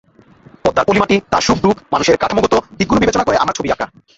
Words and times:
পদ্মার 0.63 0.85
পলিমাটি, 0.85 1.15
তার 1.31 1.41
সুখ-দুঃখ, 1.41 1.77
মানুষের 1.91 2.17
কাঠামোগত 2.17 2.53
দিকগুলো 2.77 2.99
বিবেচনা 2.99 3.23
করে 3.23 3.37
আমার 3.37 3.55
ছবি 3.55 3.69
আঁকা। 3.71 3.85